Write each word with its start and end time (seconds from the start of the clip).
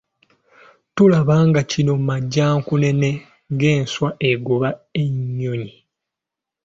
Tolaba 0.95 1.35
nga 1.47 1.61
kino 1.71 1.93
Majjankunene 2.07 3.09
ng'enswa 3.53 4.09
egoba 4.29 4.69
ennyonyi? 5.03 5.71